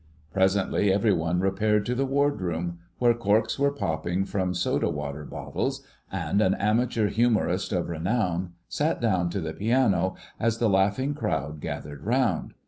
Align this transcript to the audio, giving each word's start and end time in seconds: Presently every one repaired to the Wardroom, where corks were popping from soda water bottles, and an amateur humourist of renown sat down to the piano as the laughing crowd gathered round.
Presently 0.33 0.91
every 0.91 1.13
one 1.13 1.41
repaired 1.41 1.85
to 1.85 1.93
the 1.93 2.07
Wardroom, 2.07 2.79
where 2.97 3.13
corks 3.13 3.59
were 3.59 3.69
popping 3.69 4.25
from 4.25 4.55
soda 4.55 4.89
water 4.89 5.23
bottles, 5.25 5.85
and 6.11 6.41
an 6.41 6.55
amateur 6.55 7.07
humourist 7.07 7.71
of 7.71 7.87
renown 7.87 8.53
sat 8.67 8.99
down 8.99 9.29
to 9.29 9.39
the 9.39 9.53
piano 9.53 10.15
as 10.39 10.57
the 10.57 10.69
laughing 10.71 11.13
crowd 11.13 11.59
gathered 11.61 12.03
round. 12.03 12.55